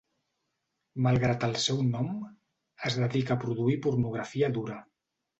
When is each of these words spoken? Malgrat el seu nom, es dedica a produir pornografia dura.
Malgrat 1.07 1.43
el 1.47 1.51
seu 1.65 1.83
nom, 1.89 2.09
es 2.89 2.97
dedica 3.01 3.35
a 3.35 3.37
produir 3.43 3.75
pornografia 3.83 4.49
dura. 4.57 4.79